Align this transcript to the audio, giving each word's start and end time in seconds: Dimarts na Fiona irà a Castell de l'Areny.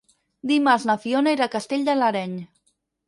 Dimarts 0.51 0.87
na 0.91 0.95
Fiona 1.03 1.33
irà 1.37 1.49
a 1.49 1.51
Castell 1.59 1.85
de 1.91 1.95
l'Areny. 2.01 2.37